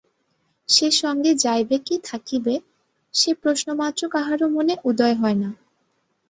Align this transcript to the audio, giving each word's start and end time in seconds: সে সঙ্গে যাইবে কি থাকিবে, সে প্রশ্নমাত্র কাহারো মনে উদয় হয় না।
সে 0.69 0.87
সঙ্গে 1.01 1.31
যাইবে 1.35 1.77
কি 1.85 1.95
থাকিবে, 2.03 2.55
সে 3.13 3.31
প্রশ্নমাত্র 3.41 4.01
কাহারো 4.09 4.45
মনে 4.49 4.73
উদয় 4.89 5.15
হয় 5.15 5.37
না। 5.43 5.49